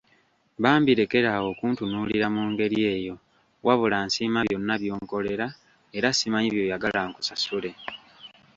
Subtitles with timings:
[0.63, 3.15] Bambi lekera awo okuntunuulira mu ngeri eyo
[3.65, 5.47] wabula nsiima byonna byonkolera
[5.97, 7.71] era simanyi by’oyagala nkusasule.